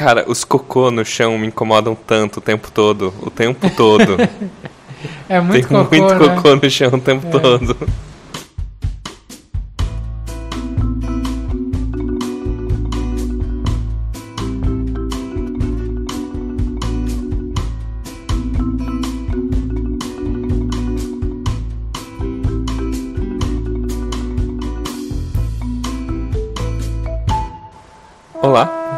[0.00, 3.12] Cara, os cocô no chão me incomodam tanto o tempo todo.
[3.20, 4.16] O tempo todo.
[5.30, 6.34] É muito Tem cocô, muito né?
[6.36, 7.30] cocô no chão o tempo É.
[7.30, 7.76] todo.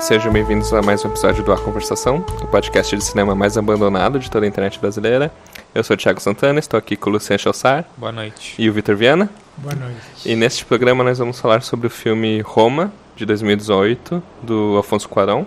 [0.03, 4.19] Sejam bem-vindos a mais um episódio do A Conversação, o podcast de cinema mais abandonado
[4.19, 5.33] de toda a internet brasileira.
[5.75, 8.55] Eu sou o Thiago Santana, estou aqui com o Luciano Chalsar Boa noite.
[8.59, 9.31] e o Vitor Viana.
[9.57, 9.97] Boa noite.
[10.27, 15.45] E neste programa nós vamos falar sobre o filme Roma, de 2018, do Alfonso Cuarón,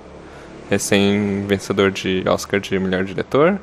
[0.69, 3.59] recém-vencedor de Oscar de melhor diretor.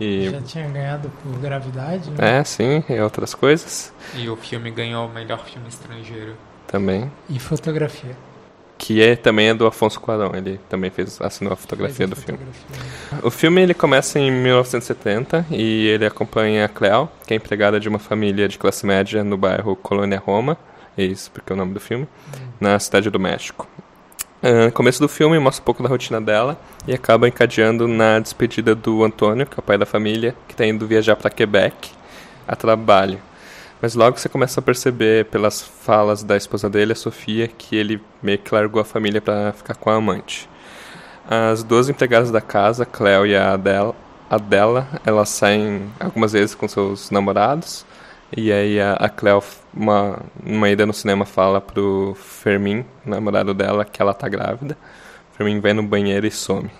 [0.00, 2.38] E, Já tinha ganhado por gravidade, né?
[2.38, 6.34] é, sim, e outras coisas E o filme ganhou o melhor filme estrangeiro.
[6.66, 7.10] também.
[7.28, 8.16] E fotografia.
[8.80, 12.38] Que é, também é do Afonso Cuarón, ele também fez, assinou a fotografia do filme.
[12.38, 13.26] fotografia.
[13.28, 17.90] O filme ele começa em 1970 e ele acompanha a Cleo, que é empregada de
[17.90, 20.56] uma família de classe média no bairro Colônia Roma,
[20.96, 22.08] é isso porque é o nome do filme,
[22.58, 23.68] na cidade do México.
[24.42, 28.74] No começo do filme mostra um pouco da rotina dela e acaba encadeando na despedida
[28.74, 31.90] do Antônio, que é o pai da família, que está indo viajar para Quebec
[32.48, 33.20] a trabalho.
[33.80, 38.00] Mas logo você começa a perceber pelas falas da esposa dele, a Sofia, que ele
[38.22, 40.48] meio que largou a família para ficar com a amante.
[41.28, 43.94] As duas empregadas da casa, Cleo e a Adela,
[44.28, 47.86] Adela, elas saem algumas vezes com seus namorados.
[48.36, 49.42] E aí a, a Cleo,
[49.72, 54.76] uma, numa ida no cinema, fala pro Fermin, namorado dela, que ela tá grávida.
[55.32, 56.70] Fermin vai no banheiro e some.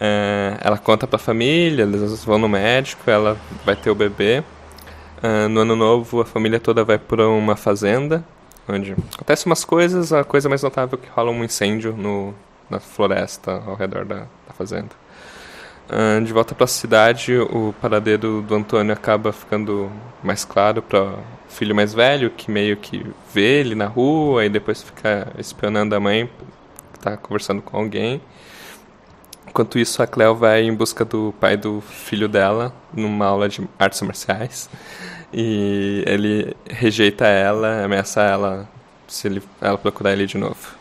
[0.00, 4.42] É, ela conta pra família, eles vão no médico, ela vai ter o bebê.
[5.22, 8.24] Ah, no ano novo, a família toda vai para uma fazenda,
[8.68, 10.12] onde acontecem umas coisas.
[10.12, 12.34] A coisa mais notável é que rola um incêndio no,
[12.68, 14.90] na floresta ao redor da, da fazenda.
[15.88, 19.92] Ah, de volta para a cidade, o paradeiro do Antônio acaba ficando
[20.24, 24.48] mais claro para o filho mais velho, que meio que vê ele na rua e
[24.48, 26.28] depois fica espionando a mãe,
[26.92, 28.20] que está conversando com alguém.
[29.52, 33.60] Enquanto isso, a Cleo vai em busca do pai do filho dela numa aula de
[33.78, 34.70] artes marciais.
[35.30, 38.66] E ele rejeita ela, ameaça ela
[39.06, 40.74] se ele, ela procurar ele de novo.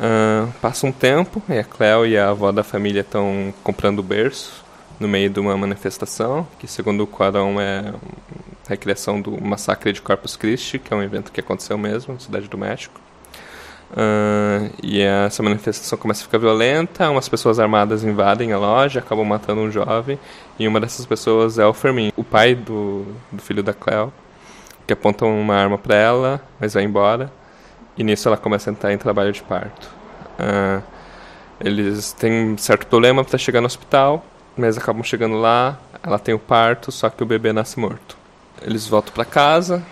[0.00, 4.64] Ah, passa um tempo e a Cleo e a avó da família estão comprando berço
[4.98, 7.94] no meio de uma manifestação, que segundo o Quarão é a
[8.66, 12.48] recriação do massacre de Corpus Christi, que é um evento que aconteceu mesmo na cidade
[12.48, 12.98] do México.
[13.96, 19.26] Ah, e essa manifestação começa a ficar violenta, umas pessoas armadas invadem a loja, acabam
[19.26, 20.18] matando um jovem,
[20.58, 24.12] e uma dessas pessoas é o Fermin, o pai do, do filho da Cleo,
[24.86, 27.32] que aponta uma arma para ela, mas vai embora,
[27.96, 29.88] e nisso ela começa a entrar em trabalho de parto.
[30.38, 30.80] Ah,
[31.60, 34.24] eles têm um certo problema para chegar no hospital,
[34.56, 38.16] mas acabam chegando lá, ela tem o parto, só que o bebê nasce morto.
[38.60, 39.82] Eles voltam para casa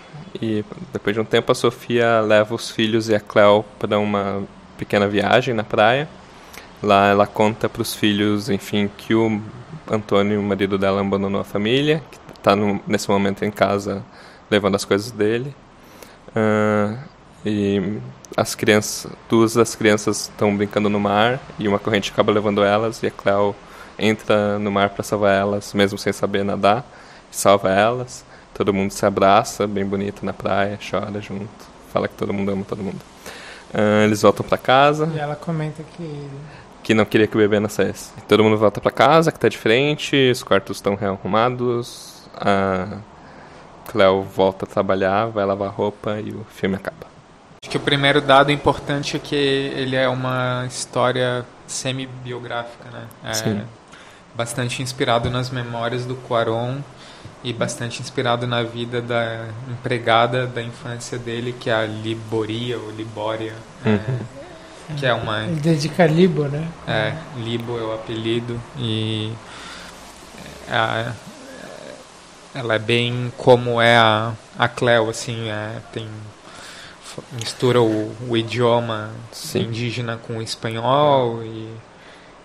[0.41, 4.43] e depois de um tempo a Sofia leva os filhos e a Cleo para uma
[4.77, 6.07] pequena viagem na praia.
[6.81, 9.41] Lá ela conta para os filhos, enfim, que o
[9.89, 12.55] Antônio, o marido dela, abandonou a família, que está
[12.87, 14.03] nesse momento em casa
[14.49, 15.55] levando as coisas dele.
[16.35, 16.97] Ah,
[17.45, 17.99] e
[18.35, 23.03] as crianças, duas das crianças estão brincando no mar e uma corrente acaba levando elas
[23.03, 23.55] e a Cleo
[23.97, 26.85] entra no mar para salvar elas, mesmo sem saber nadar,
[27.29, 28.25] salva elas.
[28.53, 31.49] Todo mundo se abraça, bem bonito na praia, chora junto,
[31.91, 32.99] fala que todo mundo ama todo mundo.
[33.73, 36.29] Ah, eles voltam para casa, E ela comenta que
[36.83, 38.11] que não queria que o bebê nascesse.
[38.27, 42.97] Todo mundo volta para casa, que tá diferente, os quartos estão rearrumados, a
[43.87, 47.07] Cleo volta a trabalhar, vai lavar roupa e o filme acaba.
[47.63, 53.07] Acho que o primeiro dado importante é que ele é uma história semi-biográfica, né?
[53.23, 53.61] É Sim.
[54.35, 56.79] bastante inspirado nas memórias do Quaron
[57.43, 62.89] e bastante inspirado na vida da empregada da infância dele, que é a Liboria ou
[62.91, 63.53] Libória,
[63.85, 63.99] é,
[64.95, 66.67] que é uma ele dedica Libo, né?
[66.87, 69.33] É, Libo é o apelido e
[70.69, 71.11] é,
[72.55, 76.07] ela é bem como é a, a Cleo, assim, é, tem
[77.33, 79.63] mistura o, o idioma Sim.
[79.63, 81.69] indígena com o espanhol e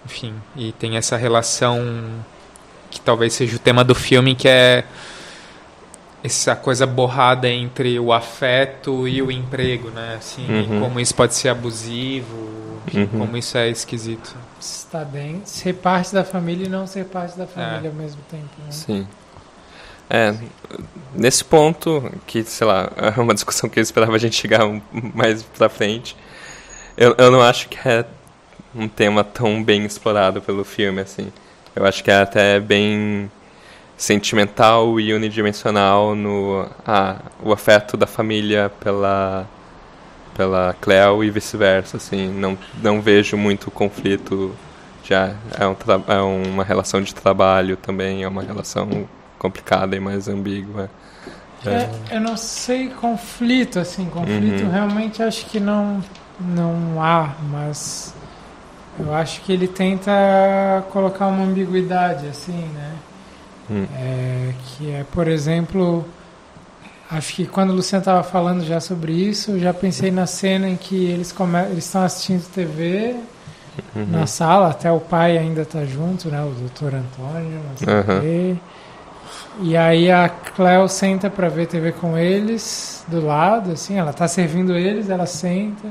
[0.04, 2.24] enfim, e tem essa relação
[2.90, 4.84] que talvez seja o tema do filme que é
[6.22, 10.16] essa coisa borrada entre o afeto e o emprego, né?
[10.18, 10.80] Assim, Uhum.
[10.80, 12.36] como isso pode ser abusivo,
[12.92, 13.06] Uhum.
[13.06, 14.34] como isso é esquisito.
[14.60, 15.42] Está bem.
[15.44, 17.38] Ser parte da família e não ser parte É.
[17.38, 18.48] da família ao mesmo tempo.
[18.58, 18.70] Né?
[18.72, 19.06] Sim.
[20.10, 20.34] É,
[21.14, 24.80] nesse ponto, que, sei lá, é uma discussão que eu esperava a gente chegar um-
[25.14, 26.16] mais pra frente,
[26.96, 28.04] eu, eu não acho que é
[28.74, 31.30] um tema tão bem explorado pelo filme, assim.
[31.78, 33.30] Eu acho que é até bem
[33.96, 39.46] sentimental e unidimensional no ah, o afeto da família pela
[40.34, 44.54] pela Cleo e vice-versa assim não não vejo muito conflito
[45.04, 45.76] já é, um
[46.08, 49.08] é uma relação de trabalho também é uma relação
[49.38, 50.90] complicada e mais ambígua
[51.64, 51.70] é.
[51.70, 54.70] É, eu não sei conflito assim conflito uhum.
[54.70, 56.02] realmente acho que não
[56.40, 58.14] não há mas
[58.98, 62.94] eu acho que ele tenta colocar uma ambiguidade assim né
[63.70, 63.86] Hum.
[63.96, 66.04] É, que é, por exemplo,
[67.10, 70.68] acho que quando o Luciano estava falando já sobre isso, eu já pensei na cena
[70.68, 71.34] em que eles
[71.76, 73.14] estão assistindo TV
[73.94, 74.06] uhum.
[74.06, 78.56] na sala, até o pai ainda está junto, né, o doutor Antônio, uhum.
[79.60, 84.26] E aí a Cleo senta para ver TV com eles do lado, assim, ela está
[84.28, 85.88] servindo eles, ela senta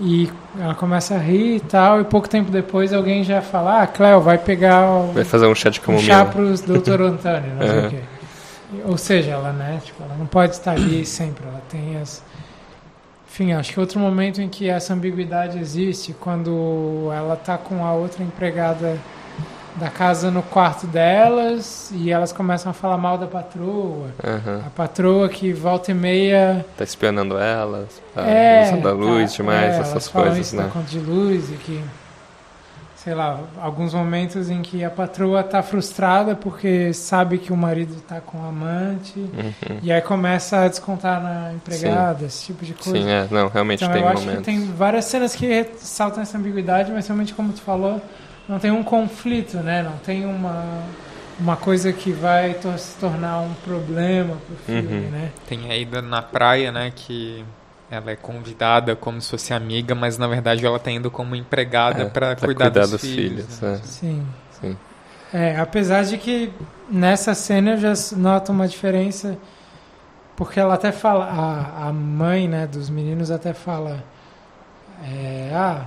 [0.00, 3.86] e ela começa a rir e tal, e pouco tempo depois alguém já fala, ah,
[3.86, 6.02] Cleo, vai pegar o, Vai fazer um chá de camomila.
[6.02, 8.00] Um chá doutor Antônio, não sei o quê.
[8.86, 12.22] Ou seja, ela, né, tipo, ela não pode estar ali sempre, ela tem as...
[13.28, 17.92] Enfim, acho que outro momento em que essa ambiguidade existe, quando ela tá com a
[17.92, 18.96] outra empregada
[19.76, 24.06] da casa no quarto delas e elas começam a falar mal da patroa.
[24.22, 24.62] Uhum.
[24.66, 26.64] A patroa que volta e meia.
[26.76, 30.62] Tá espionando elas, tá é, a luz tá, demais, é, essas coisas, né?
[30.62, 31.84] Da conta de luz e que.
[32.96, 38.00] Sei lá, alguns momentos em que a patroa tá frustrada porque sabe que o marido
[38.00, 39.78] tá com um amante uhum.
[39.82, 42.24] e aí começa a descontar na empregada, Sim.
[42.24, 42.98] esse tipo de coisa.
[42.98, 44.26] Sim, é, não, realmente então, tem eu momentos.
[44.26, 48.00] acho que tem várias cenas que saltam essa ambiguidade, mas realmente, como tu falou,
[48.48, 49.82] não tem um conflito, né?
[49.82, 50.82] Não tem uma
[51.38, 55.10] uma coisa que vai to se tornar um problema pro filme, uhum.
[55.10, 55.30] né?
[55.48, 57.44] Tem a ida na praia, né, que
[57.90, 62.02] ela é convidada como se fosse amiga, mas na verdade ela está indo como empregada
[62.02, 63.46] é, para cuidar, cuidar, dos, dos filhos.
[63.46, 63.74] filhos né?
[63.74, 63.86] é.
[63.86, 64.26] Sim.
[64.60, 64.76] Sim.
[65.32, 66.52] É, apesar de que
[66.88, 69.36] nessa cena eu já noto uma diferença,
[70.36, 74.02] porque ela até fala, a, a mãe, né, dos meninos até fala,
[75.02, 75.86] é, ah,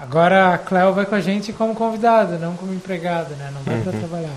[0.00, 3.50] Agora a Cleo vai com a gente como convidada, não como empregada, né?
[3.54, 3.82] Não vai uhum.
[3.82, 4.34] para trabalhar.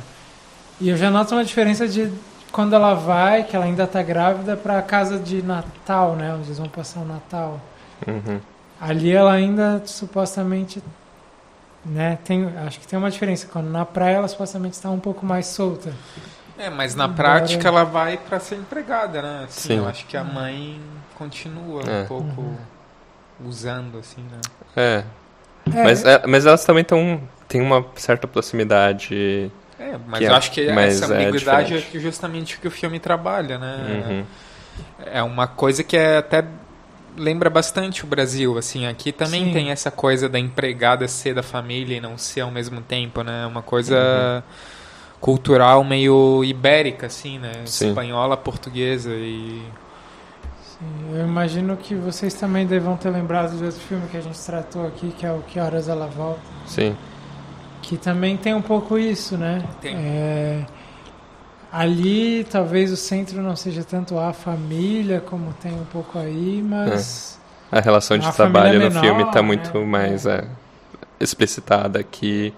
[0.80, 2.12] E eu já noto uma diferença de
[2.52, 6.34] quando ela vai, que ela ainda está grávida, para a casa de Natal, né?
[6.34, 7.60] Onde eles vão passar o Natal.
[8.08, 8.40] Uhum.
[8.80, 10.82] Ali ela ainda supostamente,
[11.84, 12.18] né?
[12.24, 13.48] Tem, acho que tem uma diferença.
[13.52, 15.94] Quando na praia ela supostamente está um pouco mais solta.
[16.58, 17.16] É, mas na Embora...
[17.16, 19.46] prática ela vai para ser empregada, né?
[19.46, 19.78] Assim, Sim.
[19.78, 20.82] Eu acho que a mãe
[21.16, 22.04] continua é.
[22.04, 22.58] um pouco uhum.
[23.46, 24.42] usando, assim, né?
[24.76, 25.04] É,
[25.76, 25.84] é.
[25.84, 27.22] Mas, é, mas elas também estão.
[27.48, 29.52] tem uma certa proximidade.
[29.80, 33.00] É, mas eu é, acho que essa é ambiguidade é, justamente o que o filme
[33.00, 34.04] trabalha, né?
[34.08, 34.24] Uhum.
[35.06, 36.44] É uma coisa que é até
[37.16, 39.54] lembra bastante o Brasil, assim, aqui também Sim.
[39.54, 43.46] tem essa coisa da empregada ser da família e não ser ao mesmo tempo, né?
[43.46, 44.42] Uma coisa uhum.
[45.20, 47.52] cultural meio ibérica, assim, né?
[47.66, 47.90] Sim.
[47.90, 49.62] Espanhola, portuguesa e
[51.12, 54.86] eu imagino que vocês também devam ter lembrado de outro filme que a gente tratou
[54.86, 56.42] aqui, que é o Que Horas Ela Volta.
[56.68, 56.96] Sim.
[57.82, 59.64] Que também tem um pouco isso, né?
[59.82, 59.96] Tem.
[59.96, 60.66] É,
[61.72, 67.40] ali talvez o centro não seja tanto a família, como tem um pouco aí, mas...
[67.72, 67.80] É.
[67.80, 69.86] A relação de trabalho menor, no filme está muito né?
[69.86, 70.38] mais é.
[70.38, 70.48] É,
[71.20, 72.54] explicitada aqui.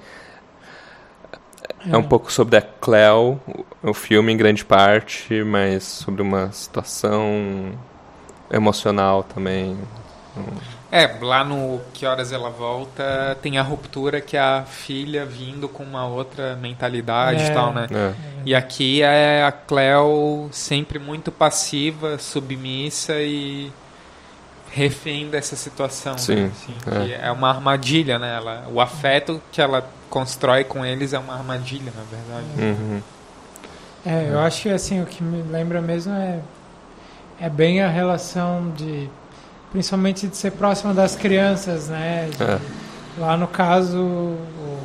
[1.90, 1.96] É.
[1.96, 3.40] um pouco sobre a Cleo,
[3.82, 7.72] o filme em grande parte, mas sobre uma situação
[8.52, 9.78] emocional também.
[10.92, 15.68] É, lá no Que Horas Ela Volta tem a ruptura que é a filha vindo
[15.70, 17.88] com uma outra mentalidade é, e tal, né?
[17.92, 18.14] É.
[18.46, 23.72] E aqui é a Cleo sempre muito passiva, submissa e
[24.72, 26.18] refém dessa situação.
[26.18, 26.36] Sim.
[26.36, 26.52] Né?
[26.52, 27.28] Assim, é.
[27.28, 27.32] é.
[27.32, 28.36] uma armadilha, né?
[28.38, 32.48] Ela, o afeto que ela constrói com eles é uma armadilha, na verdade.
[32.58, 33.02] Uhum.
[34.06, 36.40] É, eu acho que assim, o que me lembra mesmo é
[37.40, 39.10] é bem a relação de
[39.72, 42.30] principalmente de ser próxima das crianças, né?
[42.36, 42.60] De, é.
[43.18, 44.80] Lá no caso o,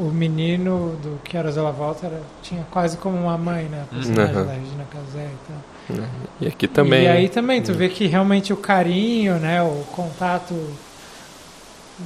[0.00, 1.18] o menino do
[1.56, 3.84] Ela Volta era, tinha quase como uma mãe, né?
[3.90, 4.46] A personagem uhum.
[4.46, 6.04] da Regina Casé e tal.
[6.04, 6.08] É.
[6.40, 7.04] E aqui também.
[7.04, 9.62] E aí também tu vê que realmente o carinho, né?
[9.62, 10.54] O contato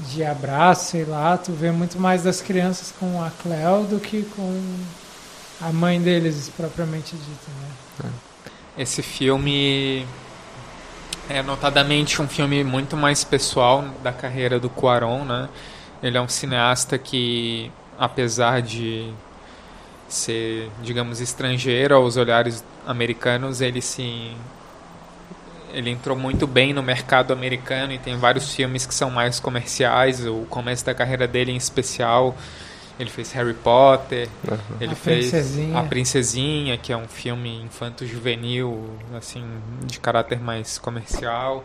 [0.08, 4.22] de abraço, sei lá, tu vê muito mais das crianças com a Cleo do que
[4.36, 4.62] com
[5.60, 7.68] a mãe deles propriamente dita, né?
[8.04, 8.25] É.
[8.78, 10.06] Esse filme
[11.30, 15.48] é notadamente um filme muito mais pessoal da carreira do Cuarón, né?
[16.02, 19.10] Ele é um cineasta que, apesar de
[20.08, 24.36] ser, digamos, estrangeiro aos olhares americanos, ele se
[25.72, 30.26] ele entrou muito bem no mercado americano e tem vários filmes que são mais comerciais.
[30.26, 32.36] O começo da carreira dele em especial,
[32.98, 34.58] ele fez Harry Potter, Aham.
[34.80, 35.78] ele A fez Princesinha.
[35.78, 39.44] A Princesinha, que é um filme infanto-juvenil, assim,
[39.84, 41.64] de caráter mais comercial.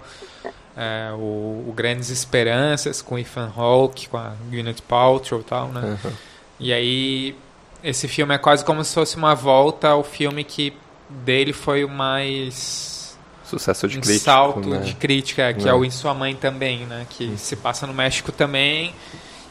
[0.76, 5.98] É, o, o Grandes Esperanças com Ethan Hawke, com a Gwyneth Paltrow e tal, né?
[6.04, 6.14] Aham.
[6.60, 7.36] E aí,
[7.84, 10.74] esse filme é quase como se fosse uma volta ao filme que
[11.10, 14.78] dele foi o mais Sucesso de um crítico, salto né?
[14.80, 15.72] de crítica, que É.
[15.72, 17.06] é o Em Sua Mãe também, né?
[17.10, 18.94] Que se passa no México também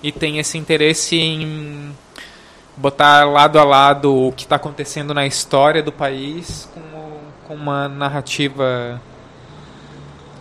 [0.02, 1.94] e tem esse interesse em
[2.76, 6.80] botar lado a lado o que está acontecendo na história do país com,
[7.46, 9.00] com uma narrativa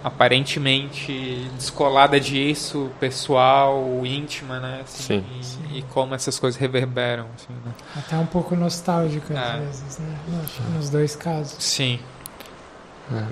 [0.03, 4.81] aparentemente descolada disso, pessoal, íntima, né?
[4.83, 5.65] assim, Sim.
[5.73, 7.73] E, e como essas coisas reverberam, assim, né?
[7.97, 9.57] Até um pouco nostálgico às É.
[9.59, 10.15] vezes, né?
[10.73, 11.61] Nos dois casos.
[11.63, 11.99] Sim.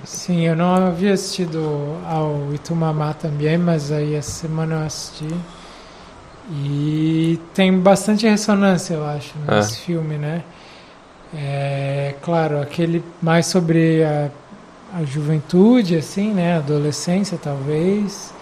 [0.04, 5.28] Sim, eu não havia assistido ao Itumamá também, mas aí essa semana eu assisti.
[6.50, 10.42] E tem bastante ressonância, eu acho, nesse filme, né?
[11.34, 14.30] É, claro, aquele mais sobre a,
[14.94, 16.56] a juventude, assim, né?
[16.56, 18.32] Adolescência, talvez.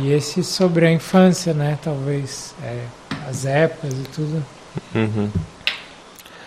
[0.00, 1.78] E esse sobre a infância, né?
[1.82, 2.54] Talvez.
[2.62, 2.84] É,
[3.28, 4.44] as épocas e tudo.
[4.94, 5.30] Uhum.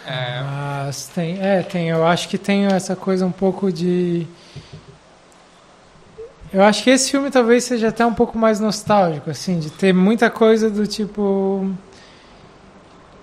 [0.05, 4.27] É, Mas tem, é, tem, eu acho que tem essa coisa um pouco de.
[6.53, 9.91] Eu acho que esse filme talvez seja até um pouco mais nostálgico, assim, de ter
[9.93, 11.71] muita coisa do tipo.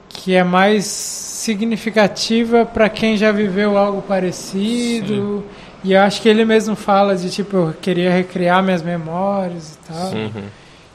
[0.08, 5.44] que é mais significativa para quem já viveu algo parecido.
[5.82, 9.92] E eu acho que ele mesmo fala de tipo, eu queria recriar minhas memórias e
[9.92, 10.12] tal.
[10.12, 10.42] Uhum.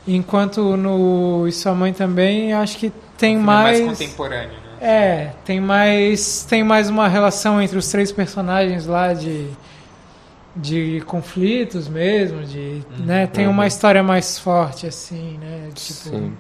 [0.08, 3.82] Enquanto no E Sua Mãe também, eu acho que tem um filme mais.
[3.82, 4.56] contemporâneo, né?
[4.82, 9.48] É, tem mais tem mais uma relação entre os três personagens lá de
[10.56, 13.68] de conflitos mesmo, de, né, tem uma Uhum.
[13.68, 16.34] história mais forte assim, né, tipo Sim.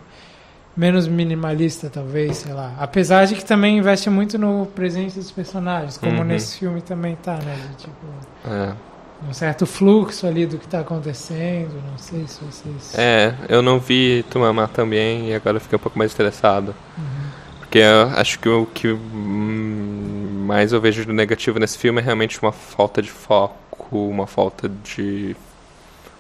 [0.75, 2.74] menos minimalista talvez, sei lá.
[2.79, 6.24] Apesar de que também investe muito no presente dos personagens, como Uhum.
[6.24, 8.05] nesse filme também tá, né, de, tipo
[8.50, 8.74] É.
[9.29, 13.79] um certo fluxo ali do que tá acontecendo, não sei se vocês É, eu não
[13.79, 16.74] vi Tumamá também e agora fiquei um pouco mais interessado.
[17.60, 22.03] Porque eu acho que o que hum, mais eu vejo de negativo nesse filme é
[22.03, 23.55] realmente uma falta de foco,
[23.94, 25.36] uma falta de.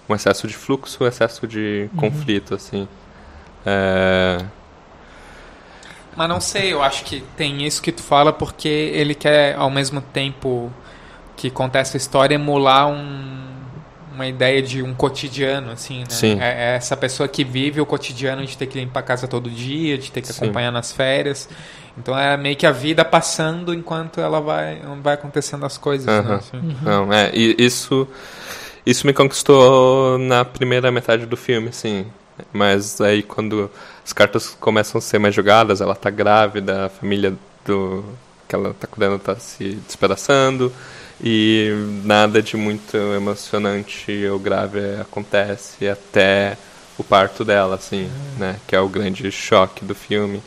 [0.09, 2.87] um excesso de fluxo, um excesso de conflito, assim.
[3.65, 4.45] É,
[6.15, 9.69] Mas não sei, eu acho que tem isso que tu fala porque ele quer, ao
[9.69, 10.71] mesmo tempo
[11.35, 13.43] que conta essa história, emular um-
[14.13, 16.05] uma ideia de um cotidiano, assim, né?
[16.09, 16.39] Sim.
[16.39, 19.49] É, é essa pessoa que vive o cotidiano de ter que limpar a casa todo
[19.49, 20.45] dia, de ter que Sim.
[20.45, 21.49] acompanhar nas férias.
[21.97, 26.19] Então é meio que a vida passando enquanto ela vai, vai acontecendo as coisas, né?
[26.19, 26.35] Aham.
[26.35, 26.77] Assim.
[26.81, 28.07] Não, é, e isso,
[28.85, 32.05] isso me conquistou na primeira metade do filme, sim.
[32.51, 33.71] Mas aí quando
[34.03, 37.33] as cartas começam a ser mais jogadas, ela tá grávida, a família
[37.65, 38.03] do
[38.47, 40.71] que ela tá cuidando tá se despedaçando
[41.23, 41.71] e
[42.03, 46.57] nada de muito emocionante ou grave acontece até
[46.97, 48.57] o parto dela, assim, né?
[48.67, 50.41] Que é o grande choque do filme.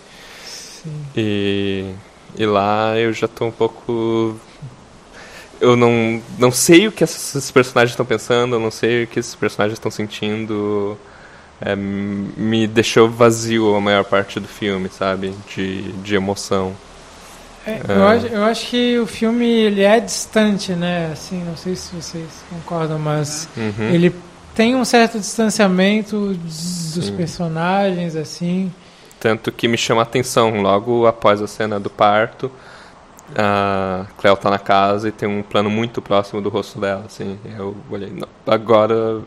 [0.82, 1.02] Sim.
[1.16, 1.85] E,
[2.37, 4.38] e lá eu já tô um pouco.
[5.61, 9.18] Eu não, não sei o que esses personagens estão pensando, eu não sei o que
[9.18, 10.97] esses personagens estão sentindo.
[11.61, 15.35] É, me deixou vazio a maior parte do filme, sabe?
[15.54, 16.73] De, de emoção.
[17.66, 21.11] É, eu, acho, eu acho que o filme ele é distante, né?
[21.12, 23.90] Assim, não sei se vocês concordam, mas Uhum.
[23.92, 24.14] ele
[24.54, 27.16] tem um certo distanciamento dos Sim.
[27.16, 28.73] personagens, assim.
[29.21, 32.51] Tanto que me chama a atenção, logo após a cena do parto,
[33.37, 37.39] a Cleo tá na casa e tem um plano muito próximo do rosto dela, assim.
[37.59, 38.13] Eu olhei,
[38.47, 39.21] agora,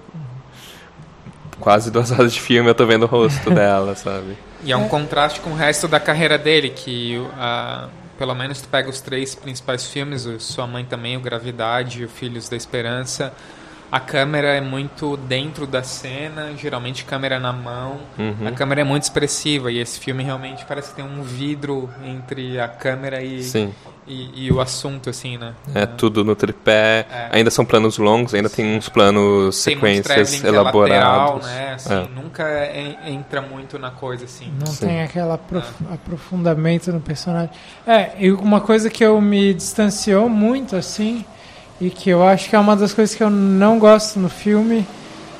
[1.60, 4.38] quase duas horas de filme, eu tô vendo o rosto dela, sabe?
[4.64, 8.68] E é um contraste com o resto da carreira dele, que ah, pelo menos tu
[8.68, 12.56] pega os três principais filmes, o Sua Mãe também, o Gravidade e o Filhos da
[12.56, 13.34] Esperança.
[13.92, 17.98] A câmera é muito dentro da cena, geralmente câmera na mão.
[18.18, 18.48] Uhum.
[18.48, 22.58] A câmera é muito expressiva e esse filme realmente parece que tem um vidro entre
[22.58, 23.74] a câmera e, Sim,
[24.08, 25.54] e, e o assunto, assim, né?
[25.76, 27.06] é tudo no tripé.
[27.12, 27.30] É.
[27.34, 31.48] Ainda são planos longos, ainda tem uns planos, Tem sequências que é lateral, elaborados.
[31.48, 31.74] né?
[31.74, 32.08] Assim, É.
[32.16, 34.54] Nunca é- entra muito na coisa, assim.
[34.58, 34.86] Não Sim.
[34.88, 37.50] tem aquele aprof- aprofundamento no personagem.
[37.86, 41.26] É, e uma coisa que eu me distanciou muito, assim,
[41.82, 44.86] e que eu acho que é uma das coisas que eu não gosto no filme,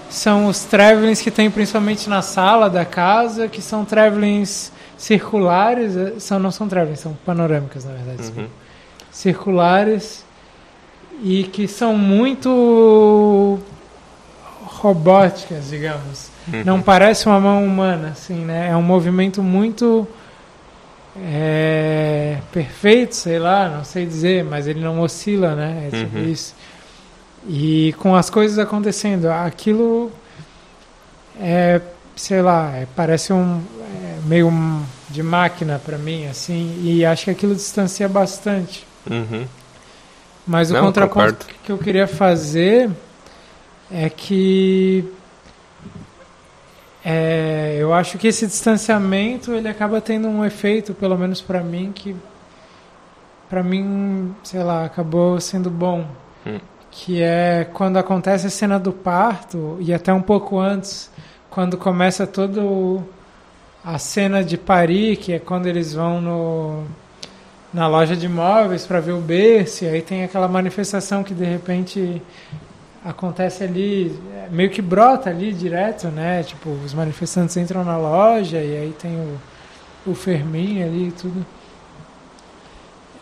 [0.10, 6.14] são os travelings que tem principalmente na sala da casa, que são travelings circulares, eh,
[6.20, 8.34] são, não são travelings, são panorâmicas, na verdade.
[8.36, 8.48] Uhum.
[9.12, 10.26] circulares
[11.24, 13.60] e que são muito
[14.64, 16.32] robóticas, digamos.
[16.52, 16.64] Uhum.
[16.66, 18.70] Não parece uma mão humana, assim, né?
[18.72, 20.08] É um movimento muito
[21.18, 25.90] é, perfeito, sei lá, não sei dizer, mas ele não oscila, né?
[25.92, 26.24] É tipo uhum.
[26.24, 26.56] isso.
[27.48, 30.12] E com as coisas acontecendo, aquilo
[31.40, 31.82] é,
[32.16, 37.26] sei lá, é, parece um é, meio um, de máquina para mim, assim, e acho
[37.26, 38.86] que aquilo distancia bastante.
[39.10, 39.46] Uhum.
[40.46, 42.90] Mas o contraponto que eu queria fazer
[43.92, 45.06] é que
[47.04, 51.92] é, eu acho que esse distanciamento ele acaba tendo um efeito, pelo menos para mim,
[51.94, 52.16] que
[53.50, 56.08] para mim, sei lá, acabou sendo bom.
[56.46, 56.60] Hum.
[56.90, 61.12] Que é quando acontece a cena do parto e até um pouco antes,
[61.50, 63.04] quando começa todo
[63.84, 66.84] a cena de parir, que é quando eles vão no
[67.74, 71.46] na loja de imóveis para ver o berço, e aí tem aquela manifestação que de
[71.46, 72.22] repente
[73.04, 76.44] acontece ali, é, meio que brota ali direto, né?
[76.44, 81.46] Tipo, os manifestantes entram na loja e aí tem o, o Fermin ali e tudo.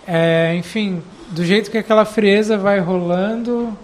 [0.05, 3.77] É, enfim, do jeito que aquela frieza vai rolando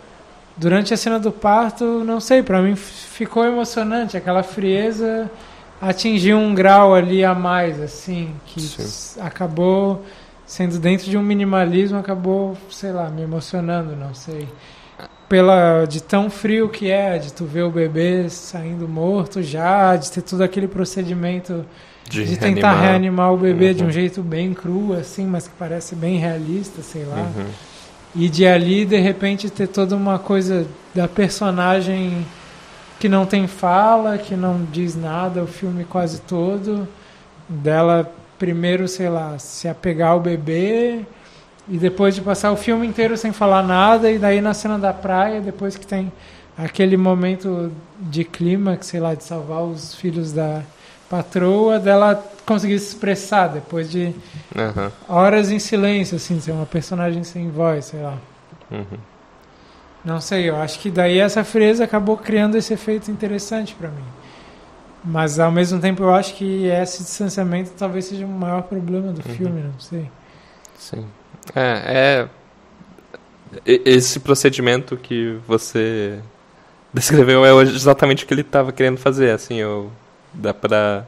[0.58, 4.18] durante a cena do parto, não sei, para mim ficou emocionante.
[4.18, 5.30] Aquela frieza
[5.82, 9.22] atingiu um grau ali a mais, assim, que Sim.
[9.22, 10.04] acabou
[10.46, 14.48] sendo dentro de um minimalismo, acabou, sei lá, me emocionando, não sei
[15.28, 20.12] pela de tão frio que é, de tu ver o bebê saindo morto já, de
[20.12, 21.66] ter todo aquele procedimento
[22.10, 22.90] de, de tentar reanimar.
[22.90, 23.74] reanimar o bebê uhum.
[23.74, 23.92] de um uhum.
[23.92, 27.18] jeito bem cru, assim, mas que parece bem realista, sei lá.
[27.18, 27.46] Uhum.
[28.16, 32.26] E de ali, de repente, ter toda uma coisa da personagem
[33.00, 36.88] que não tem fala, que não diz nada o filme quase todo,
[37.50, 41.02] dela primeiro, sei lá, se apegar ao bebê
[41.68, 44.94] e depois de passar o filme inteiro sem falar nada, e daí na cena da
[44.94, 46.12] praia, depois que tem
[46.58, 50.62] aquele momento de clímax, sei lá, de salvar os filhos da
[51.10, 54.14] patroa, dela conseguir se expressar depois de
[54.56, 54.92] uhum.
[55.08, 58.18] horas em silêncio, assim, ser uma personagem sem voz, sei lá.
[58.72, 58.98] Uhum.
[60.04, 64.04] Não sei, eu acho que daí essa frieza acabou criando esse efeito interessante para mim.
[65.04, 69.28] Mas ao mesmo tempo eu acho que esse distanciamento talvez seja o maior problema do
[69.28, 69.36] uhum.
[69.36, 70.10] filme, não sei.
[70.78, 71.06] Sim.
[71.54, 72.28] É, é.
[73.66, 76.20] Esse procedimento que você
[76.94, 79.92] descreveu é exatamente o que ele estava querendo fazer, assim, eu,
[80.34, 81.06] dá para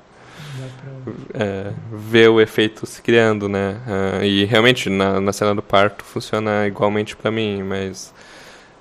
[1.34, 3.78] é, ver o efeito se criando, né?
[3.88, 8.13] Uh, e realmente na, na cena do parto funciona igualmente para mim, mas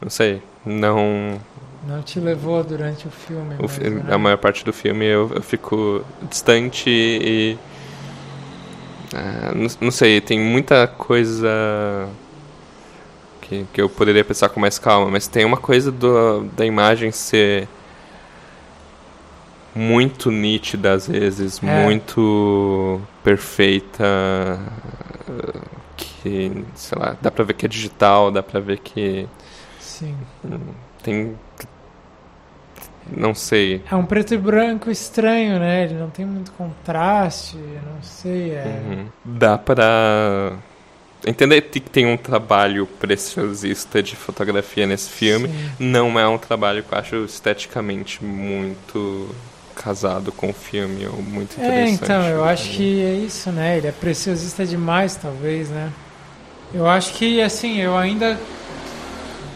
[0.00, 1.40] não sei, não.
[1.86, 3.54] Não te levou durante o filme.
[3.58, 4.02] O mas, né?
[4.08, 7.56] A maior parte do filme eu, eu fico distante e
[9.14, 12.08] é, não, não, sei, tem muita coisa
[13.40, 17.12] que, que eu poderia pensar com mais calma, mas tem uma coisa do, da imagem
[17.12, 17.68] ser
[19.74, 21.84] muito nítida às vezes, é.
[21.84, 24.58] muito perfeita,
[25.96, 29.28] que, sei lá, dá pra ver que é digital, dá pra ver que...
[29.78, 30.16] Sim.
[31.02, 31.36] Tem
[33.14, 33.82] não sei.
[33.90, 35.84] É um preto e branco estranho, né?
[35.84, 38.52] Ele não tem muito contraste, não sei.
[38.52, 38.82] É...
[38.88, 39.06] Uhum.
[39.24, 40.54] Dá para
[41.26, 45.48] entender que tem um trabalho preciosista de fotografia nesse filme.
[45.48, 45.70] Sim.
[45.78, 49.34] Não é um trabalho que eu acho esteticamente muito
[49.74, 52.00] casado com o filme ou muito é, interessante.
[52.00, 52.52] É, então, eu né?
[52.52, 53.76] acho que é isso, né?
[53.76, 55.92] Ele é preciosista demais, talvez, né?
[56.72, 58.38] Eu acho que, assim, eu ainda...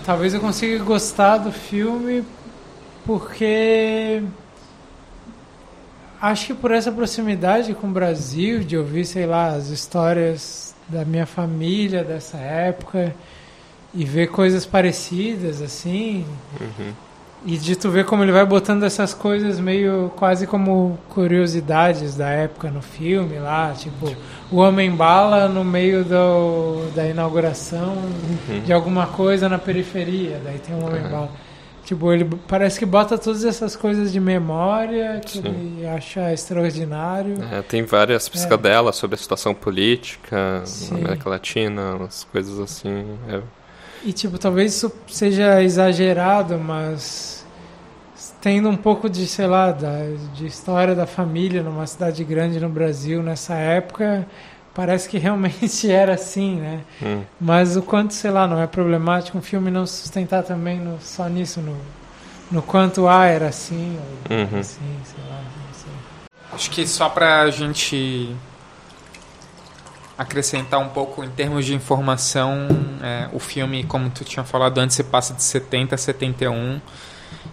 [0.05, 2.25] Talvez eu consiga gostar do filme
[3.11, 4.23] porque
[6.23, 11.05] acho que por essa proximidade com o Brasil, de ouvir, sei lá, as histórias da
[11.05, 13.13] minha família dessa época
[13.93, 16.25] e ver coisas parecidas, assim.
[16.61, 16.93] Uhum.
[17.45, 22.29] E de tu ver como ele vai botando essas coisas meio quase como curiosidades da
[22.29, 24.15] época no filme lá, tipo,
[24.53, 27.97] o Homem-Bala no meio do, da inauguração
[28.49, 28.61] uhum.
[28.61, 31.23] de alguma coisa na periferia, daí tem um Homem-Bala.
[31.23, 31.50] Uhum.
[31.91, 35.49] Tipo, ele parece que bota todas essas coisas de memória que Sim.
[35.49, 37.35] ele acha extraordinário.
[37.51, 39.01] É, tem várias piscadelas é.
[39.01, 40.95] sobre a situação política Sim.
[40.95, 43.19] na América Latina, umas coisas assim.
[43.29, 43.41] É.
[44.05, 47.45] E, tipo, talvez isso seja exagerado, mas
[48.41, 52.69] tendo um pouco de, sei lá, da, de história da família numa cidade grande no
[52.69, 54.29] Brasil nessa época,
[54.75, 56.81] parece que realmente era assim, né?
[57.03, 57.23] Hum.
[57.41, 61.29] Mas o quanto, sei lá, não é problemático um filme não sustentar também no, só
[61.29, 61.77] nisso, no,
[62.51, 63.99] no quanto A era assim,
[64.31, 64.61] ou uhum.
[64.61, 65.93] assim, sei lá, não sei.
[66.53, 68.35] Acho que só pra gente
[70.21, 72.69] acrescentar um pouco em termos de informação.
[73.03, 76.79] É, o filme, como tu tinha falado antes, se passa de 70 a 71.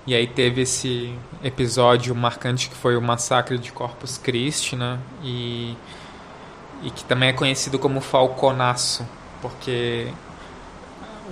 [0.05, 4.99] E aí teve esse episódio marcante que foi o massacre de Corpus Christi, né?
[5.23, 5.77] E,
[6.83, 9.07] e que também é conhecido como Falconaço,
[9.41, 10.07] porque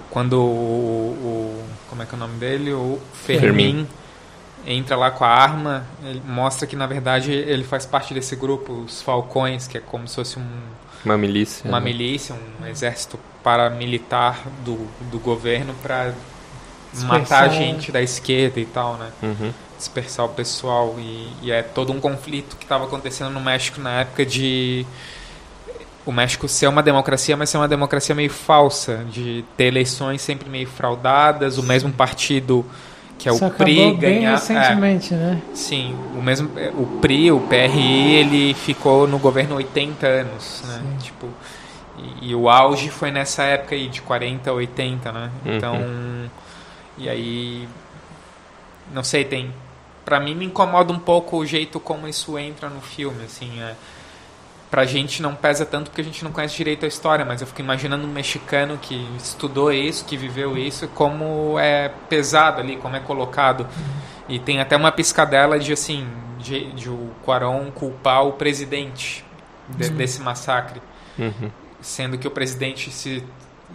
[0.09, 3.87] quando o, o, como é que é o nome dele o Fermin, Fermin,
[4.65, 8.73] entra lá com a arma ele mostra que na verdade ele faz parte desse grupo
[8.73, 10.45] os Falcões que é como se fosse um
[11.05, 11.69] uma milícia.
[11.69, 11.85] Uma né?
[11.85, 16.13] milícia, um exército paramilitar do, do governo para
[17.03, 19.11] matar gente da esquerda e tal, né?
[19.21, 19.53] Uhum.
[19.77, 20.95] Dispersar o pessoal.
[20.97, 24.85] E, e é todo um conflito que estava acontecendo no México na época de
[26.05, 30.49] o México ser uma democracia, mas ser uma democracia meio falsa, de ter eleições sempre
[30.49, 32.65] meio fraudadas, o mesmo partido
[33.17, 35.41] que é Isso o PRI ganhar recentemente, é, né?
[35.53, 40.81] Sim, o mesmo o PRI, o PRI, ele ficou no governo 80 anos, né?
[40.81, 40.97] Sim.
[41.05, 41.29] Tipo,
[41.97, 45.31] e, e, o auge foi nessa época aí de 40 a 80, né?
[45.45, 45.55] Uhum.
[45.55, 45.79] Então,
[46.97, 47.67] e aí
[48.93, 49.51] não sei, tem
[50.03, 53.73] para mim me incomoda um pouco o jeito como isso entra no filme, assim, é,
[54.69, 57.47] pra gente não pesa tanto porque a gente não conhece direito a história, mas eu
[57.47, 62.95] fico imaginando um mexicano que estudou isso, que viveu isso, como é pesado ali, como
[62.95, 63.67] é colocado.
[64.27, 66.07] E tem até uma piscadela de assim,
[66.39, 69.23] de, de o Quaron culpar o presidente
[69.69, 70.81] de, desse massacre.
[71.17, 71.51] Uhum.
[71.79, 73.23] Sendo que o presidente se,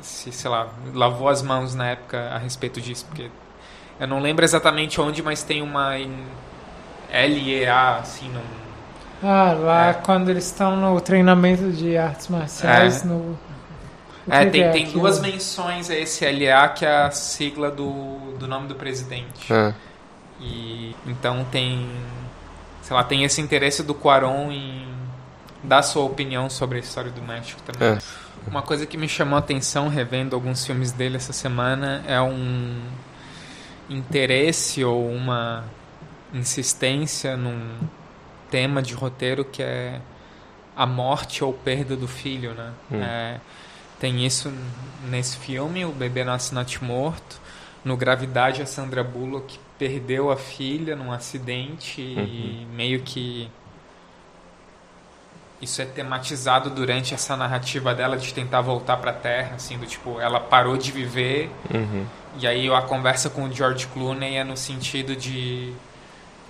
[0.02, 3.30] se, sei lá, lavou as mãos na época a respeito disso, porque
[3.98, 5.90] eu não lembro exatamente onde, mas tem uma
[7.10, 8.40] LEA, assim, num
[9.22, 9.92] ah, lá é.
[9.94, 13.06] quando eles estão no treinamento de artes marciais, é.
[13.06, 13.38] no...
[14.28, 18.46] É, tem, é tem duas menções a esse LA, que é a sigla do, do
[18.46, 19.52] nome do presidente.
[19.52, 19.74] É.
[20.40, 21.88] E então tem,
[22.82, 24.86] sei lá, tem esse interesse do Quaron em
[25.62, 27.96] dar sua opinião sobre a história do México também.
[27.96, 27.98] É.
[28.46, 32.80] Uma coisa que me chamou a atenção revendo alguns filmes dele essa semana é um
[33.88, 35.64] interesse ou uma
[36.32, 37.76] insistência num
[38.50, 40.00] tema de roteiro que é
[40.76, 42.72] a morte ou perda do filho, né?
[42.90, 43.02] Hum.
[43.02, 43.40] É,
[43.98, 44.52] tem isso
[45.08, 47.40] nesse filme, o bebê nasce morto.
[47.84, 52.24] No Gravidade, a Sandra Bullock perdeu a filha num acidente uhum.
[52.24, 53.50] e meio que
[55.60, 59.86] isso é tematizado durante essa narrativa dela de tentar voltar para a Terra, assim, do
[59.86, 61.50] tipo, ela parou de viver.
[61.72, 62.06] Uhum.
[62.38, 65.72] E aí a conversa com o George Clooney é no sentido de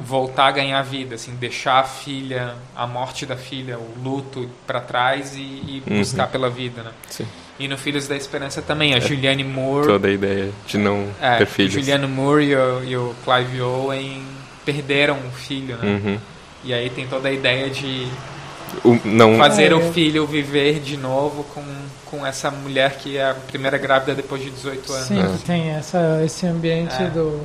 [0.00, 4.80] voltar a ganhar vida, assim, deixar a filha, a morte da filha, o luto para
[4.80, 5.98] trás e, e uhum.
[5.98, 6.90] buscar pela vida, né?
[7.08, 7.26] Sim.
[7.58, 9.86] E no Filhos da Esperança também, a é Julianne Moore...
[9.86, 11.74] Toda a ideia de não é, ter filhos.
[11.74, 14.22] Julianne Moore e o, e o Clive Owen
[14.64, 16.00] perderam um filho, né?
[16.02, 16.18] Uhum.
[16.64, 18.08] E aí tem toda a ideia de
[18.84, 19.36] o, não...
[19.36, 19.74] fazer é.
[19.74, 21.62] o filho viver de novo com,
[22.06, 25.06] com essa mulher que é a primeira grávida depois de 18 anos.
[25.06, 25.38] Sim, é.
[25.46, 27.10] tem essa, esse ambiente é.
[27.10, 27.40] do.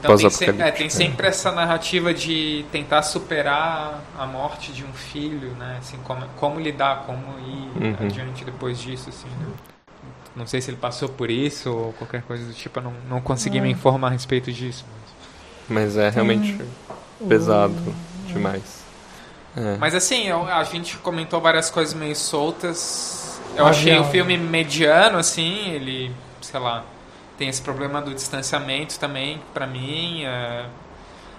[0.00, 4.92] Então tem, sempre, é, tem sempre essa narrativa de tentar superar a morte de um
[4.94, 5.76] filho, né?
[5.78, 8.06] Assim, como, como lidar, como ir uhum.
[8.06, 9.46] adiante depois disso, assim, né?
[10.34, 13.20] Não sei se ele passou por isso ou qualquer coisa do tipo, eu não, não
[13.20, 13.60] consegui é.
[13.60, 14.86] me informar a respeito disso.
[15.68, 16.58] Mas, mas é realmente
[17.28, 17.74] pesado
[18.26, 18.82] demais.
[19.54, 19.76] É.
[19.78, 23.38] Mas assim, eu, a gente comentou várias coisas meio soltas.
[23.54, 26.10] Eu achei o filme mediano, assim, ele,
[26.40, 26.84] sei lá,
[27.40, 30.24] tem esse problema do distanciamento também, para mim.
[30.24, 30.66] É...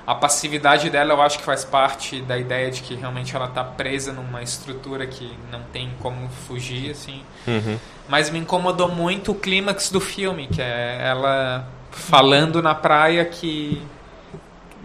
[0.07, 3.63] A passividade dela eu acho que faz parte da ideia de que realmente ela tá
[3.63, 7.21] presa numa estrutura que não tem como fugir, assim.
[7.47, 7.77] Uhum.
[8.09, 13.79] Mas me incomodou muito o clímax do filme, que é ela falando na praia que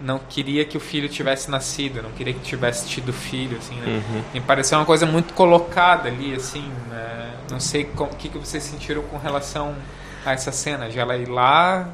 [0.02, 3.87] não queria que o filho tivesse nascido, não queria que tivesse tido filho, assim, né?
[3.87, 4.22] Uhum.
[4.35, 7.33] Me pareceu uma coisa muito colocada ali, assim, né?
[7.50, 9.74] Não sei o que, que vocês sentiram com relação
[10.31, 11.89] a essa cena, de ela ir lá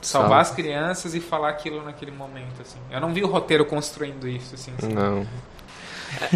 [0.00, 2.78] salvar as crianças e falar aquilo naquele momento, assim.
[2.90, 4.72] Eu não vi o roteiro construindo isso, assim.
[4.76, 4.92] assim.
[4.92, 5.26] Não.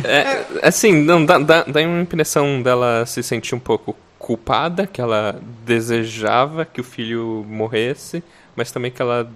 [0.05, 4.87] É, é, assim, não, dá, dá, dá uma impressão dela se sentir um pouco culpada,
[4.87, 8.23] que ela desejava que o filho morresse,
[8.55, 9.31] mas também que ela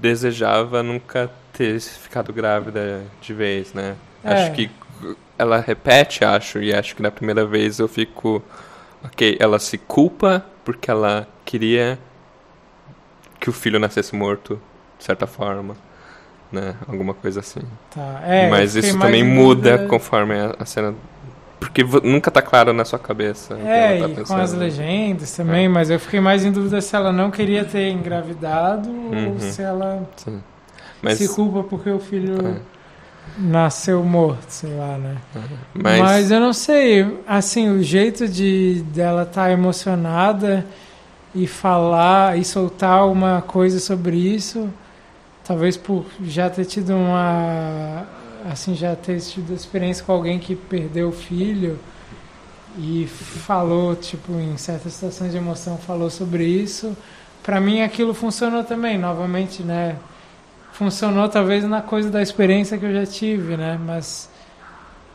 [0.00, 3.96] desejava nunca ter ficado grávida de vez, né?
[4.22, 4.32] É.
[4.32, 4.70] Acho que
[5.38, 8.42] ela repete, acho, e acho que na primeira vez eu fico.
[9.04, 11.98] Ok, ela se culpa porque ela queria
[13.38, 14.60] que o filho nascesse morto,
[14.98, 15.74] de certa forma.
[16.52, 16.74] Né?
[16.86, 17.60] Alguma coisa assim.
[17.94, 18.22] Tá.
[18.24, 20.94] É, Mas isso também muda conforme a, a, cena.
[21.60, 23.54] Porque nunca tá claro na sua cabeça.
[23.54, 25.68] É, tá e com as legendas também, é.
[25.68, 29.34] mas eu fiquei mais em dúvida se ela não queria ter engravidado uhum.
[29.34, 30.42] ou se ela Sim.
[31.00, 31.18] Mas...
[31.18, 32.36] se culpa porque o filho.
[32.44, 32.79] É.
[33.38, 35.16] nasceu morto, sei lá, né?
[35.74, 40.66] Mas, Mas, eu não sei, assim, o jeito de dela estar emocionada
[41.34, 44.68] e falar e soltar uma coisa sobre isso,
[45.44, 48.06] talvez por já ter tido uma
[48.50, 51.78] assim, já ter tido experiência com alguém que perdeu o filho
[52.78, 56.96] e falou, tipo, em certas situações de emoção, falou sobre isso.
[57.42, 59.96] Para mim aquilo funcionou também, novamente, né?
[60.84, 63.78] Funcionou talvez na coisa da experiência que eu já tive, né?
[63.84, 64.30] Mas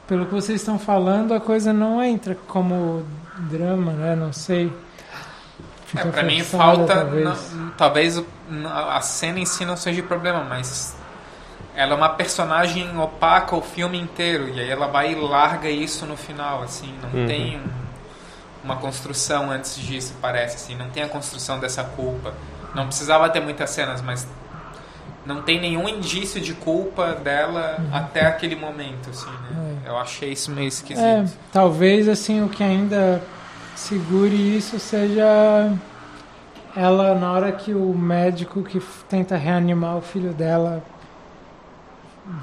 [0.07, 3.03] pelo que vocês estão falando, a coisa não entra como
[3.49, 4.15] drama, né?
[4.15, 4.71] Não sei.
[5.97, 6.93] É, pra mim falta.
[6.97, 7.25] talvez.
[7.25, 8.23] não- talvez
[8.75, 10.95] a cena em si não seja problema, mas
[11.75, 14.47] ela é uma personagem opaca o filme inteiro.
[14.49, 16.93] E aí ela vai e larga isso no final, assim.
[17.01, 17.25] Não Uhum.
[17.25, 20.75] tem um- uma construção antes disso, parece, assim.
[20.75, 22.35] Não tem a construção dessa culpa.
[22.75, 24.27] Não precisava ter muitas cenas, mas
[25.25, 29.77] não tem nenhum indício de culpa dela até aquele momento, assim, né?
[29.85, 31.03] Eu achei isso meio esquisito.
[31.03, 33.21] É, talvez assim o que ainda
[33.75, 35.71] segure isso seja
[36.75, 40.83] ela na hora que o médico que tenta reanimar o filho dela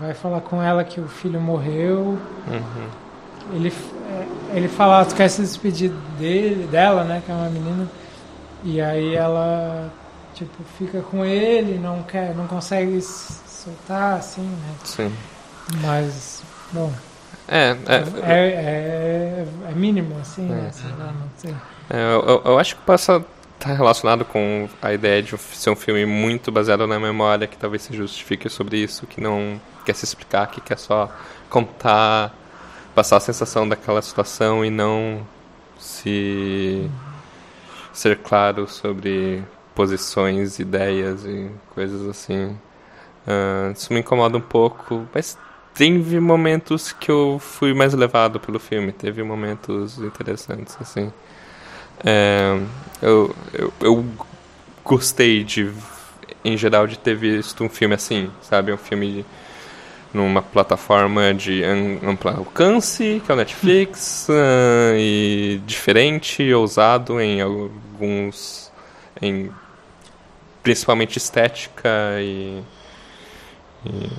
[0.01, 2.19] vai falar com ela que o filho morreu.
[2.49, 2.89] Uhum.
[3.55, 7.49] Ele é, ele fala, "Ah, tu quer se despedir dele, dela, né, que é uma
[7.49, 7.89] menina.
[8.65, 9.91] E aí ela
[10.35, 14.75] tipo fica com ele, não quer, não consegue soltar assim, né?
[14.85, 15.13] sim.
[15.81, 16.43] Mas
[16.73, 16.93] bom,
[17.49, 20.69] É, é, é, é, é mínimo, assim, né?
[20.69, 20.73] É.
[20.73, 21.55] Sei lá, não sei.
[21.91, 23.25] É, eu, eu- eu acho que passa
[23.59, 27.83] tá relacionado com a ideia de ser um filme muito baseado na memória, que talvez
[27.83, 31.09] se justifique sobre isso, que não quer se explicar, que quer só
[31.49, 32.35] contar,
[32.95, 35.27] passar a sensação daquela situação e não
[35.79, 36.91] se
[37.93, 39.43] ser claro sobre
[39.75, 42.57] posições, ideias e coisas assim.
[43.27, 45.39] Ah, isso me incomoda um pouco, mas
[45.75, 51.13] teve momentos que eu fui mais levado pelo filme, teve momentos interessantes assim.
[52.05, 52.59] É,
[53.01, 54.05] eu, eu, eu
[54.85, 55.71] gostei de,
[56.45, 58.73] em geral, de ter visto um filme assim, sabe?
[58.73, 59.25] Um filme
[60.15, 67.41] numa plataforma de am- amplo alcance, que é o Netflix, ah, e diferente, ousado em
[67.41, 68.71] alguns,
[69.21, 69.51] em
[70.63, 71.89] principalmente estética
[72.21, 72.63] e,
[73.87, 74.11] e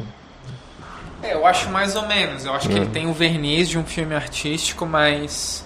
[1.23, 2.45] É, eu acho mais ou menos.
[2.45, 2.77] Eu acho que Hum.
[2.83, 5.65] ele tem o verniz de um filme artístico, mas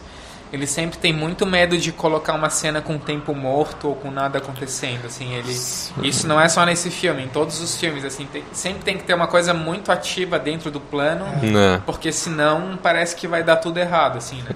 [0.51, 4.37] ele sempre tem muito medo de colocar uma cena com tempo morto ou com nada
[4.37, 5.05] acontecendo.
[5.05, 8.05] Assim, ele isso não é só nesse filme, em todos os filmes.
[8.05, 11.81] Assim, tem- sempre tem que ter uma coisa muito ativa dentro do plano, né?
[11.85, 14.41] porque senão parece que vai dar tudo errado, assim.
[14.41, 14.51] Né?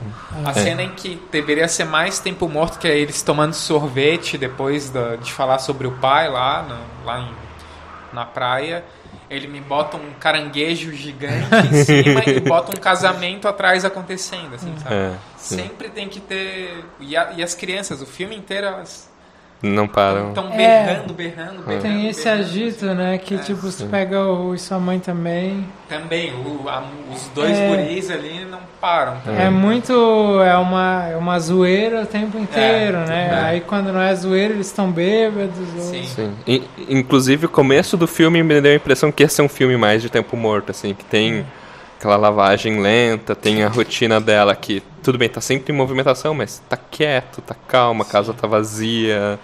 [0.45, 0.53] A É.
[0.53, 5.15] cena em que deveria ser mais tempo morto, que é eles tomando sorvete depois da-
[5.17, 7.35] de falar sobre o pai lá, no- lá em-
[8.13, 8.83] na praia.
[9.31, 14.73] Ele me bota um caranguejo gigante em cima e bota um casamento atrás acontecendo, assim,
[14.79, 14.93] sabe?
[14.93, 15.13] É.
[15.37, 16.83] Sempre tem que ter.
[16.99, 19.09] E, a- e as crianças, o filme inteiro, elas
[19.63, 20.29] Não param.
[20.29, 20.57] estão É.
[20.57, 21.81] berrando, berrando, berrando.
[21.83, 22.41] Tem esse berrando.
[22.41, 23.17] agito, né?
[23.19, 25.65] Que É, tipo, você pega o e sua mãe também.
[25.87, 27.67] Também, o- a- os dois É.
[27.67, 29.17] guris ali não param.
[29.37, 29.93] É, muito.
[30.41, 33.29] É uma, é uma zoeira o tempo inteiro, né?
[33.31, 33.35] é.
[33.45, 35.57] Aí quando não é zoeira, eles estão bêbados.
[35.75, 36.03] ou- Sim.
[36.05, 36.33] Sim.
[36.47, 39.77] In- inclusive, o começo do filme me deu a impressão que ia ser um filme
[39.77, 41.45] mais de tempo morto, assim, que tem
[42.01, 46.59] aquela lavagem lenta, tem a rotina dela que, tudo bem, tá sempre em movimentação, mas
[46.67, 49.39] tá quieto, tá calmo, a casa tá vazia.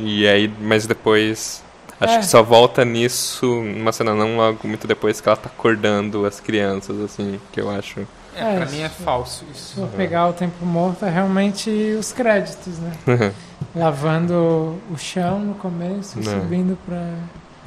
[0.00, 1.62] E aí, mas depois.
[2.00, 2.18] Acho É.
[2.18, 6.40] que só volta nisso numa cena não logo muito depois que ela tá acordando as
[6.40, 8.00] crianças, assim, que eu acho.
[8.34, 9.74] É, É, pra isso- mim é falso Se isso.
[9.80, 12.92] for pegar o tempo morto, é realmente os créditos, né?
[13.74, 16.24] Lavando o chão no começo, Né.
[16.32, 17.00] subindo pra.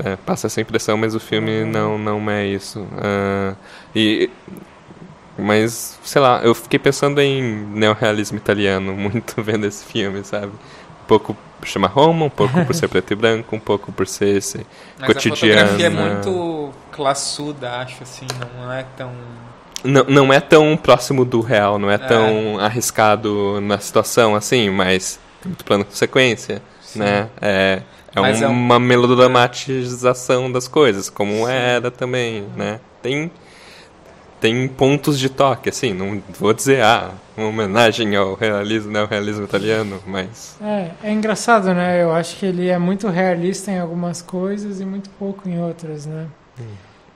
[0.04, 2.88] É, passa essa impressão, mas o filme não, não é isso.
[2.98, 3.54] Ah,
[3.96, 4.30] e,
[5.38, 10.48] mas, sei lá, eu fiquei pensando em neorrealismo italiano muito vendo esse filme, sabe?
[10.48, 14.08] Um pouco por chama Roma, um pouco por ser preto e branco, um pouco por
[14.08, 14.66] ser esse
[14.98, 15.62] Mas cotidiano.
[15.62, 16.14] a fotografia é né?
[16.14, 19.12] muito classuda, acho, assim, não é tão...
[19.82, 21.98] Não, não é tão próximo do real, não é, É.
[21.98, 26.62] tão arriscado na situação assim, mas tem muito plano com sequência,
[26.96, 27.30] né?
[27.42, 27.82] É,
[28.16, 32.80] é Mas é um- uma melodramatização das coisas, como era também, né?
[33.02, 33.32] Tem,
[34.40, 39.08] tem pontos de toque, assim, não vou dizer, ah, uma homenagem ao realismo, né, ao
[39.08, 40.58] realismo italiano, mas...
[40.62, 42.02] É, é engraçado, né?
[42.04, 46.06] Eu acho que ele é muito realista em algumas coisas e muito pouco em outras,
[46.06, 46.28] né?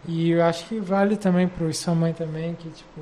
[0.08, 3.02] E eu acho que vale também pro E Sua Mãe também, que tipo...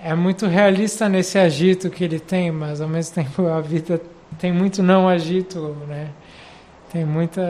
[0.00, 4.00] É muito realista nesse agito que ele tem, mas ao mesmo tempo a vida
[4.38, 6.10] tem muito não agito, né?
[6.92, 7.40] Tem muito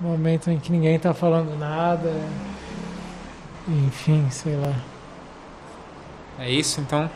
[0.00, 2.12] momento em que ninguém tá falando nada.
[3.68, 4.74] enfim, sei lá.
[6.38, 7.08] É isso então?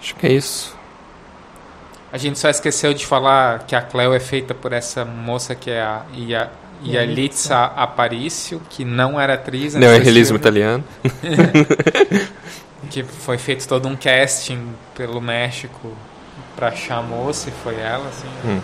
[0.00, 0.74] Acho que é isso.
[2.12, 5.70] A gente só esqueceu de falar que a Cleo é feita por essa moça que
[5.70, 6.50] é a Ia,
[6.84, 9.74] Yalitza Aparicio, que não era atriz.
[9.74, 10.82] Não, é realismo italiano.
[12.90, 15.94] que foi feito todo um casting pelo México
[16.56, 18.28] pra achar a moça e foi ela, assim.
[18.44, 18.60] Hum.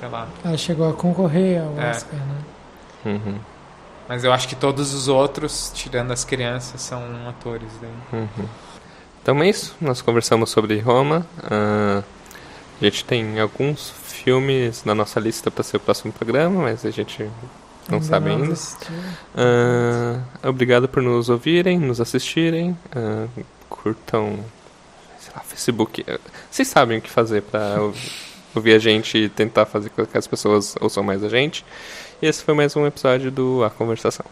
[0.00, 0.26] Sei lá.
[0.44, 1.90] Ela chegou a concorrer ao É.
[1.90, 2.36] Oscar, né?
[3.04, 3.38] Uhum,
[4.08, 7.90] Mas eu acho que todos os outros, tirando as crianças, são atores daí.
[8.20, 8.46] uhum.
[9.22, 9.76] Então é isso.
[9.80, 11.26] Nós conversamos sobre Roma.
[11.42, 12.02] Ah,
[12.80, 16.90] a gente tem alguns filmes na nossa lista para ser o próximo programa, mas a
[16.90, 17.22] gente
[17.88, 18.52] não Ainda sabe ainda.
[18.52, 18.94] assistiu.
[19.36, 22.76] Ah, obrigado por nos ouvirem, nos assistirem.
[22.94, 23.26] Ah,
[23.68, 24.40] curtam,
[25.20, 26.04] sei lá, Facebook.
[26.08, 26.18] Ah,
[26.50, 27.76] Vocês sabem o que fazer para
[28.54, 31.64] ouvir a gente e tentar fazer com que as pessoas ouçam mais a gente.
[32.20, 34.26] E esse foi mais um episódio do A Conversação.